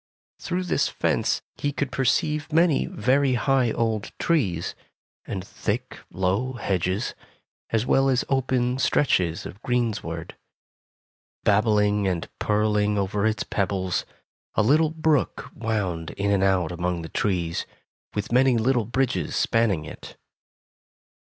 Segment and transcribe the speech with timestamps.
[0.39, 4.73] Through this fence he could perceive many very high old trees
[5.25, 7.13] and thick, low hedges,
[7.69, 10.35] as well as open stretches of greensward.
[11.43, 14.07] Babbling and purling over its pebbles,
[14.55, 17.67] a little brook wound in and out among the trees,
[18.15, 20.17] with many little bridges spanning it.